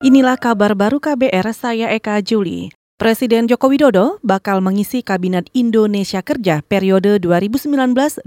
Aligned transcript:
Inilah 0.00 0.40
kabar 0.40 0.72
baru 0.72 0.96
KBR, 0.96 1.52
saya 1.52 1.92
Eka 1.92 2.24
Juli. 2.24 2.72
Presiden 2.96 3.44
Joko 3.44 3.68
Widodo 3.68 4.16
bakal 4.24 4.64
mengisi 4.64 5.04
Kabinet 5.04 5.52
Indonesia 5.52 6.24
Kerja 6.24 6.64
periode 6.64 7.20
2019-2024 7.20 8.24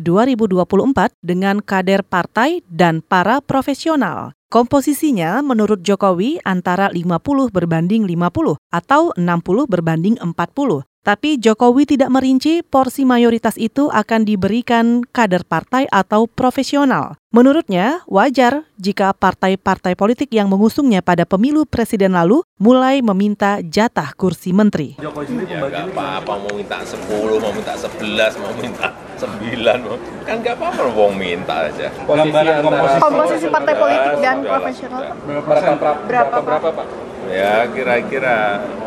dengan 1.25 1.65
kader 1.65 2.05
partai 2.05 2.61
dan 2.69 3.01
para 3.01 3.41
profesional. 3.41 4.37
Komposisinya 4.53 5.41
menurut 5.41 5.81
Jokowi 5.81 6.37
antara 6.45 6.93
50 6.93 7.49
berbanding 7.49 8.05
50 8.05 8.53
atau 8.69 9.09
60 9.17 9.65
berbanding 9.65 10.21
40. 10.21 10.85
Tapi 11.03 11.35
Jokowi 11.35 11.83
tidak 11.83 12.15
merinci 12.15 12.63
porsi 12.63 13.03
mayoritas 13.03 13.59
itu 13.59 13.91
akan 13.91 14.23
diberikan 14.23 15.03
kader 15.03 15.43
partai 15.43 15.83
atau 15.91 16.31
profesional. 16.31 17.19
Menurutnya, 17.35 18.07
wajar 18.07 18.63
jika 18.79 19.11
partai-partai 19.11 19.99
politik 19.99 20.31
yang 20.31 20.47
mengusungnya 20.47 21.03
pada 21.03 21.27
pemilu 21.27 21.67
presiden 21.67 22.15
lalu 22.15 22.39
mulai 22.55 23.03
meminta 23.03 23.59
jatah 23.59 24.15
kursi 24.15 24.55
menteri. 24.55 24.95
Jokowi 25.03 25.27
sendiri 25.27 25.59
ya, 25.59 25.67
apa-apa, 25.91 26.39
mau 26.39 26.55
minta 26.55 26.79
10, 26.79 26.95
mau 27.35 27.51
minta 27.51 27.73
11, 27.75 28.39
mau 28.39 28.53
minta 28.55 28.87
9, 29.19 29.83
mau. 29.83 29.99
kan 30.23 30.35
nggak 30.39 30.55
apa-apa 30.55 30.83
mau 30.87 31.11
minta 31.11 31.67
aja. 31.67 31.91
Komposisi, 32.07 32.99
komposisi 33.03 33.47
partai 33.51 33.75
politik 33.75 34.13
dan 34.23 34.39
profesional 34.39 35.01
berapa, 35.27 35.91
berapa, 36.07 36.37
berapa, 36.39 36.67
Pak? 36.71 36.87
Ya 37.27 37.67
kira-kira 37.67 38.63
60 38.63 38.82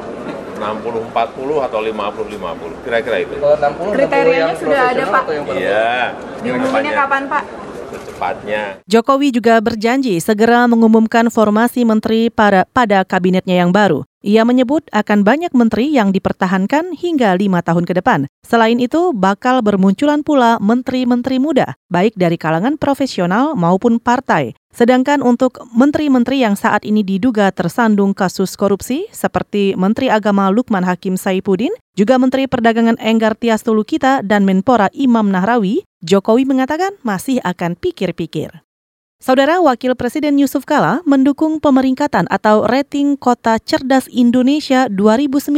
40 0.56 1.66
atau 1.66 1.78
50 1.80 2.34
50 2.36 2.84
kira-kira 2.84 3.16
itu. 3.22 3.34
Kalau 3.38 3.56
60 3.56 3.96
kriterianya 3.96 4.54
sudah 4.56 4.80
ada 4.92 5.04
Pak. 5.08 5.24
Iya. 5.52 5.90
Diumuminnya 6.42 6.92
kapan 6.96 7.22
Pak? 7.28 7.44
Secepatnya. 7.86 8.62
Jokowi 8.90 9.28
juga 9.30 9.60
berjanji 9.62 10.18
segera 10.18 10.66
mengumumkan 10.66 11.30
formasi 11.30 11.86
menteri 11.86 12.32
pada 12.32 12.66
pada 12.72 13.06
kabinetnya 13.06 13.62
yang 13.62 13.70
baru. 13.70 14.02
Ia 14.26 14.42
menyebut 14.42 14.90
akan 14.90 15.22
banyak 15.22 15.54
menteri 15.54 15.94
yang 15.94 16.10
dipertahankan 16.10 16.98
hingga 16.98 17.38
lima 17.38 17.62
tahun 17.62 17.86
ke 17.86 18.02
depan. 18.02 18.26
Selain 18.42 18.74
itu, 18.82 19.14
bakal 19.14 19.62
bermunculan 19.62 20.26
pula 20.26 20.58
menteri-menteri 20.58 21.38
muda, 21.38 21.78
baik 21.94 22.18
dari 22.18 22.34
kalangan 22.34 22.74
profesional 22.74 23.54
maupun 23.54 24.02
partai. 24.02 24.58
Sedangkan 24.74 25.22
untuk 25.22 25.62
menteri-menteri 25.70 26.42
yang 26.42 26.58
saat 26.58 26.82
ini 26.82 27.06
diduga 27.06 27.54
tersandung 27.54 28.18
kasus 28.18 28.58
korupsi, 28.58 29.06
seperti 29.14 29.78
Menteri 29.78 30.10
Agama 30.10 30.50
Lukman 30.50 30.82
Hakim 30.82 31.14
Saifuddin, 31.14 31.70
juga 31.94 32.18
Menteri 32.18 32.50
Perdagangan 32.50 32.98
Enggar 32.98 33.38
Tias 33.38 33.62
Tulukita 33.62 34.26
dan 34.26 34.42
Menpora 34.42 34.90
Imam 34.90 35.30
Nahrawi, 35.30 35.86
Jokowi 36.02 36.50
mengatakan 36.50 36.98
masih 37.06 37.38
akan 37.46 37.78
pikir-pikir. 37.78 38.65
Saudara 39.16 39.64
Wakil 39.64 39.96
Presiden 39.96 40.36
Yusuf 40.36 40.68
Kala 40.68 41.00
mendukung 41.08 41.56
pemeringkatan 41.56 42.28
atau 42.28 42.68
rating 42.68 43.16
Kota 43.16 43.56
Cerdas 43.56 44.12
Indonesia 44.12 44.92
2019. 44.92 45.56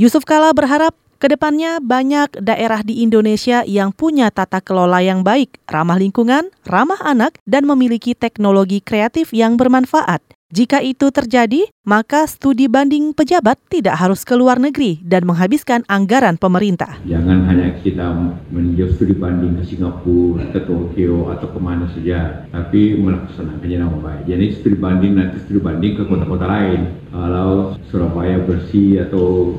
Yusuf 0.00 0.24
Kala 0.24 0.56
berharap 0.56 0.96
ke 1.20 1.28
depannya 1.28 1.76
banyak 1.84 2.40
daerah 2.40 2.80
di 2.80 3.04
Indonesia 3.04 3.60
yang 3.68 3.92
punya 3.92 4.32
tata 4.32 4.64
kelola 4.64 5.04
yang 5.04 5.20
baik, 5.20 5.60
ramah 5.68 6.00
lingkungan, 6.00 6.48
ramah 6.64 6.96
anak, 7.04 7.36
dan 7.44 7.68
memiliki 7.68 8.16
teknologi 8.16 8.80
kreatif 8.80 9.36
yang 9.36 9.60
bermanfaat. 9.60 10.24
Jika 10.50 10.82
itu 10.82 11.14
terjadi, 11.14 11.70
maka 11.86 12.26
studi 12.26 12.66
banding 12.66 13.14
pejabat 13.14 13.54
tidak 13.70 13.94
harus 13.94 14.26
ke 14.26 14.34
luar 14.34 14.58
negeri 14.58 14.98
dan 14.98 15.22
menghabiskan 15.22 15.86
anggaran 15.86 16.34
pemerintah. 16.42 16.98
Jangan 17.06 17.46
hanya 17.46 17.78
kita 17.78 18.10
meninjau 18.50 18.90
studi 18.98 19.14
banding 19.14 19.62
ke 19.62 19.70
Singapura, 19.70 20.50
ke 20.50 20.58
Tokyo, 20.66 21.30
atau 21.30 21.54
ke 21.54 21.58
mana 21.62 21.86
saja, 21.94 22.50
tapi 22.50 22.98
melaksanakannya 22.98 23.78
dengan 23.78 24.02
baik. 24.02 24.26
Jadi 24.26 24.46
studi 24.58 24.74
banding 24.74 25.22
nanti 25.22 25.38
studi 25.46 25.62
banding 25.62 25.94
ke 25.94 26.02
kota-kota 26.10 26.50
lain. 26.50 26.98
Kalau 27.14 27.78
Surabaya 27.86 28.42
bersih 28.42 29.06
atau 29.06 29.54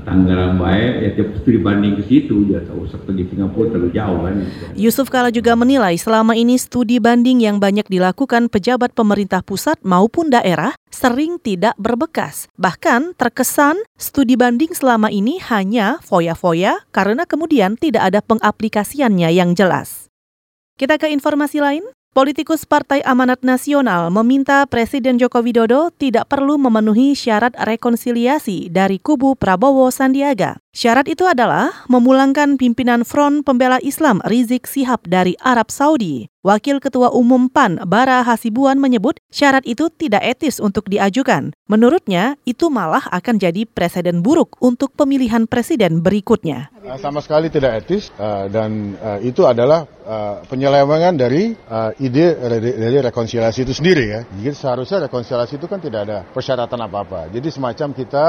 Tanggerang 0.00 0.56
baik, 0.56 0.92
ya 1.04 1.10
tiap 1.14 1.28
studi 1.40 1.60
banding 1.60 2.00
ke 2.00 2.02
situ, 2.08 2.48
ya 2.48 2.64
tahu 2.64 2.88
usah 2.88 2.96
pergi 3.04 3.28
Singapura 3.28 3.68
terlalu 3.70 3.90
jauh 3.92 4.18
kan. 4.24 4.34
Yusuf 4.72 5.12
Kala 5.12 5.28
juga 5.28 5.52
menilai 5.52 6.00
selama 6.00 6.32
ini 6.32 6.56
studi 6.56 6.96
banding 6.96 7.44
yang 7.44 7.60
banyak 7.60 7.84
dilakukan 7.92 8.48
pejabat 8.48 8.96
pemerintah 8.96 9.44
pusat 9.44 9.76
maupun 9.84 10.32
daerah 10.32 10.72
sering 10.88 11.36
tidak 11.38 11.76
berbekas. 11.76 12.48
Bahkan 12.56 13.20
terkesan 13.20 13.76
studi 14.00 14.34
banding 14.34 14.72
selama 14.72 15.12
ini 15.12 15.36
hanya 15.52 16.00
foya-foya 16.00 16.88
karena 16.90 17.28
kemudian 17.28 17.76
tidak 17.76 18.08
ada 18.08 18.24
pengaplikasiannya 18.24 19.28
yang 19.32 19.52
jelas. 19.52 20.08
Kita 20.80 20.96
ke 20.96 21.12
informasi 21.12 21.60
lain. 21.60 21.84
Politikus 22.12 22.68
Partai 22.68 23.00
Amanat 23.08 23.40
Nasional 23.40 24.12
meminta 24.12 24.68
Presiden 24.68 25.16
Joko 25.16 25.40
Widodo 25.40 25.88
tidak 25.96 26.28
perlu 26.28 26.60
memenuhi 26.60 27.16
syarat 27.16 27.56
rekonsiliasi 27.56 28.68
dari 28.68 29.00
kubu 29.00 29.32
Prabowo 29.32 29.88
Sandiaga. 29.88 30.60
Syarat 30.76 31.08
itu 31.08 31.24
adalah 31.24 31.72
memulangkan 31.88 32.60
pimpinan 32.60 33.08
Front 33.08 33.48
Pembela 33.48 33.80
Islam 33.80 34.20
Rizik 34.28 34.68
Sihab 34.68 35.08
dari 35.08 35.40
Arab 35.40 35.72
Saudi. 35.72 36.31
Wakil 36.42 36.82
Ketua 36.82 37.14
Umum 37.14 37.46
PAN 37.46 37.78
Bara 37.86 38.26
Hasibuan 38.26 38.74
menyebut 38.74 39.22
syarat 39.30 39.62
itu 39.62 39.86
tidak 39.94 40.26
etis 40.26 40.58
untuk 40.58 40.90
diajukan. 40.90 41.54
Menurutnya, 41.70 42.34
itu 42.42 42.66
malah 42.66 43.06
akan 43.14 43.38
jadi 43.38 43.62
presiden 43.62 44.26
buruk 44.26 44.58
untuk 44.58 44.90
pemilihan 44.98 45.46
presiden 45.46 46.02
berikutnya. 46.02 46.74
Eh, 46.82 46.98
sama 46.98 47.22
sekali 47.22 47.46
tidak 47.46 47.86
etis 47.86 48.10
eh, 48.18 48.50
dan 48.50 48.98
eh, 48.98 49.30
itu 49.30 49.46
adalah 49.46 49.86
penyelewengan 50.50 51.14
dari 51.14 51.54
ide 52.02 52.26
dari 52.74 52.98
rekonsiliasi 53.06 53.62
itu 53.62 53.70
sendiri 53.70 54.04
ya. 54.10 54.20
Jadi 54.26 54.50
seharusnya 54.50 55.06
rekonsiliasi 55.06 55.62
itu 55.62 55.70
kan 55.70 55.78
tidak 55.78 56.10
ada 56.10 56.26
persyaratan 56.26 56.90
apa-apa. 56.90 57.30
Jadi 57.30 57.54
semacam 57.54 57.94
kita 57.94 58.26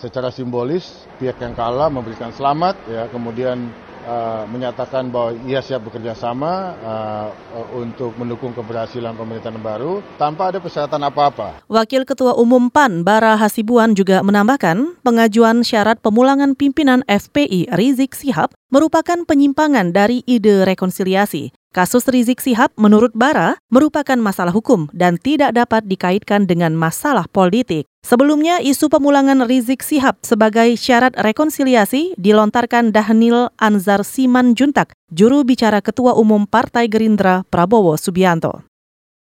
secara 0.00 0.32
simbolis 0.32 0.88
pihak 1.20 1.36
yang 1.44 1.52
kalah 1.52 1.92
memberikan 1.92 2.32
selamat 2.32 2.88
ya 2.88 3.04
kemudian 3.12 3.68
uh, 4.06 4.46
menyatakan 4.46 5.10
bahwa 5.10 5.34
ia 5.48 5.58
siap 5.58 5.88
bekerja 5.88 6.14
sama 6.14 6.76
uh, 6.78 7.28
untuk 7.74 8.14
mendukung 8.14 8.54
keberhasilan 8.54 9.18
pemerintahan 9.18 9.58
baru 9.58 10.04
tanpa 10.20 10.54
ada 10.54 10.62
persyaratan 10.62 11.02
apa-apa. 11.08 11.66
Wakil 11.66 12.06
Ketua 12.06 12.38
Umum 12.38 12.70
PAN 12.70 13.02
Bara 13.02 13.34
Hasibuan 13.34 13.98
juga 13.98 14.22
menambahkan 14.22 15.02
pengajuan 15.02 15.66
syarat 15.66 15.98
pemulangan 15.98 16.54
pimpinan 16.54 17.02
FPI 17.10 17.74
Rizik 17.74 18.14
Sihab 18.14 18.54
merupakan 18.68 19.24
penyimpangan 19.24 19.90
dari 19.90 20.22
ide 20.28 20.62
rekonsiliasi. 20.62 21.57
Kasus 21.68 22.08
Rizik 22.08 22.40
Sihab 22.40 22.72
menurut 22.80 23.12
Bara 23.12 23.60
merupakan 23.68 24.16
masalah 24.16 24.56
hukum 24.56 24.88
dan 24.96 25.20
tidak 25.20 25.52
dapat 25.52 25.84
dikaitkan 25.84 26.48
dengan 26.48 26.72
masalah 26.72 27.28
politik. 27.28 27.84
Sebelumnya, 28.00 28.56
isu 28.64 28.88
pemulangan 28.88 29.44
Rizik 29.44 29.84
Sihab 29.84 30.16
sebagai 30.24 30.80
syarat 30.80 31.12
rekonsiliasi 31.20 32.16
dilontarkan 32.16 32.88
Dahnil 32.88 33.52
Anzar 33.60 34.00
Siman 34.00 34.56
Juntak, 34.56 34.96
juru 35.12 35.44
bicara 35.44 35.84
Ketua 35.84 36.16
Umum 36.16 36.48
Partai 36.48 36.88
Gerindra 36.88 37.44
Prabowo 37.52 38.00
Subianto. 38.00 38.64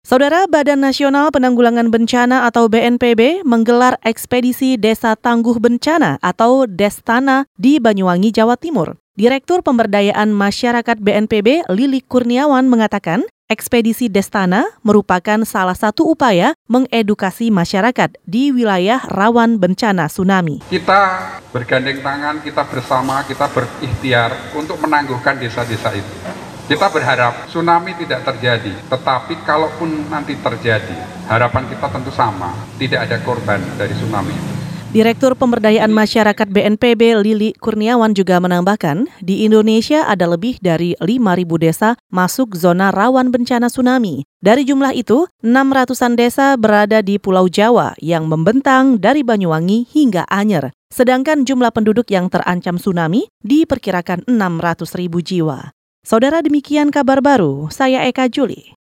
Saudara 0.03 0.49
Badan 0.49 0.83
Nasional 0.83 1.31
Penanggulangan 1.31 1.93
Bencana 1.93 2.49
atau 2.49 2.67
BNPB 2.67 3.45
menggelar 3.47 4.01
ekspedisi 4.03 4.81
Desa 4.81 5.15
Tangguh 5.15 5.61
Bencana 5.61 6.17
atau 6.25 6.65
Destana 6.65 7.45
di 7.61 7.77
Banyuwangi, 7.77 8.33
Jawa 8.35 8.57
Timur. 8.57 9.02
Direktur 9.13 9.61
Pemberdayaan 9.61 10.33
Masyarakat 10.33 10.97
BNPB 10.97 11.69
Lili 11.69 12.01
Kurniawan 12.01 12.65
mengatakan, 12.65 13.21
ekspedisi 13.45 14.09
Destana 14.09 14.65
merupakan 14.81 15.37
salah 15.45 15.77
satu 15.77 16.17
upaya 16.17 16.57
mengedukasi 16.65 17.53
masyarakat 17.53 18.17
di 18.25 18.57
wilayah 18.57 19.05
rawan 19.05 19.61
bencana 19.61 20.09
tsunami. 20.09 20.65
Kita 20.65 21.29
bergandeng 21.53 22.01
tangan, 22.01 22.41
kita 22.41 22.65
bersama, 22.65 23.21
kita 23.29 23.53
berikhtiar 23.53 24.33
untuk 24.57 24.81
menangguhkan 24.81 25.37
desa-desa 25.37 25.93
itu. 25.93 26.15
Kita 26.73 26.89
berharap 26.89 27.53
tsunami 27.53 27.93
tidak 28.01 28.25
terjadi, 28.25 28.73
tetapi 28.89 29.45
kalaupun 29.45 30.09
nanti 30.09 30.41
terjadi, 30.41 31.29
harapan 31.29 31.69
kita 31.69 31.93
tentu 31.93 32.09
sama, 32.17 32.57
tidak 32.81 33.05
ada 33.05 33.21
korban 33.21 33.61
dari 33.77 33.93
tsunami 33.93 34.33
itu. 34.33 34.62
Direktur 34.93 35.33
Pemberdayaan 35.33 35.89
Masyarakat 35.89 36.53
BNPB 36.53 37.17
Lili 37.25 37.57
Kurniawan 37.57 38.13
juga 38.13 38.37
menambahkan, 38.45 39.09
di 39.25 39.41
Indonesia 39.41 40.05
ada 40.05 40.29
lebih 40.29 40.61
dari 40.61 40.93
5.000 41.01 41.49
desa 41.57 41.97
masuk 42.13 42.53
zona 42.53 42.93
rawan 42.93 43.33
bencana 43.33 43.73
tsunami. 43.73 44.29
Dari 44.45 44.69
jumlah 44.69 44.93
itu, 44.93 45.25
600-an 45.41 46.13
desa 46.13 46.61
berada 46.61 47.01
di 47.01 47.17
Pulau 47.17 47.49
Jawa 47.49 47.97
yang 48.05 48.29
membentang 48.29 49.01
dari 49.01 49.25
Banyuwangi 49.25 49.89
hingga 49.89 50.29
Anyer. 50.29 50.77
Sedangkan 50.93 51.49
jumlah 51.49 51.73
penduduk 51.73 52.13
yang 52.13 52.29
terancam 52.29 52.77
tsunami 52.77 53.33
diperkirakan 53.41 54.29
600 54.29 54.93
ribu 55.01 55.25
jiwa. 55.25 55.73
Saudara 56.05 56.45
demikian 56.45 56.93
kabar 56.93 57.25
baru, 57.25 57.73
saya 57.73 58.05
Eka 58.05 58.29
Juli. 58.29 58.77